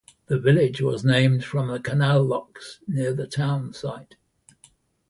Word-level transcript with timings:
The 0.25 0.39
village 0.39 0.81
was 0.81 1.05
named 1.05 1.45
from 1.45 1.67
the 1.67 1.79
canal 1.79 2.23
locks 2.23 2.79
near 2.87 3.13
the 3.13 3.27
town 3.27 3.71
site. 3.71 4.15